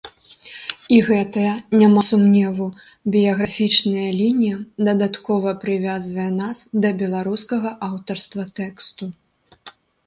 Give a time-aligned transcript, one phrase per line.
[0.95, 1.51] І гэтая,
[1.81, 2.65] няма сумневу,
[3.17, 4.57] біяграфічная лінія
[4.89, 9.05] дадаткова прывязвае нас да беларускага аўтарства тэксту.